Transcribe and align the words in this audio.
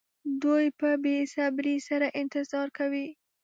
دوی 0.43 0.65
په 0.79 0.89
بې 1.03 1.17
صبرۍ 1.33 1.77
سره 1.89 2.07
انتظار 2.21 2.67
کوي. 2.77 3.07